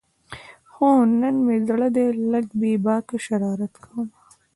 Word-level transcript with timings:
خو 0.71 0.89
نن 1.21 1.35
مې 1.45 1.57
زړه 1.67 1.87
دی 1.95 2.07
لږ 2.31 2.45
بې 2.59 2.73
باکه 2.85 3.17
شرارت 3.25 3.73
کومه 3.83 4.17